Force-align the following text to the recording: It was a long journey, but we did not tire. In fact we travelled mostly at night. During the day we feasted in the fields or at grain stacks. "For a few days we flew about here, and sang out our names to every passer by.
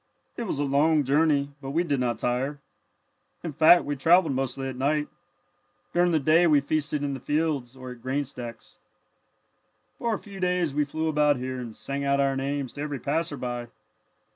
It 0.35 0.45
was 0.47 0.57
a 0.57 0.63
long 0.63 1.03
journey, 1.03 1.51
but 1.61 1.69
we 1.77 1.83
did 1.83 1.99
not 1.99 2.17
tire. 2.17 2.59
In 3.43 3.53
fact 3.53 3.83
we 3.85 3.95
travelled 3.95 4.33
mostly 4.33 4.67
at 4.67 4.75
night. 4.75 5.09
During 5.93 6.09
the 6.09 6.17
day 6.17 6.47
we 6.47 6.59
feasted 6.59 7.03
in 7.03 7.13
the 7.13 7.19
fields 7.19 7.77
or 7.77 7.91
at 7.91 8.01
grain 8.01 8.25
stacks. 8.25 8.79
"For 9.99 10.15
a 10.15 10.17
few 10.17 10.39
days 10.39 10.73
we 10.73 10.85
flew 10.85 11.07
about 11.07 11.35
here, 11.37 11.59
and 11.59 11.75
sang 11.75 12.03
out 12.03 12.19
our 12.19 12.35
names 12.35 12.73
to 12.73 12.81
every 12.81 12.97
passer 12.97 13.37
by. 13.37 13.67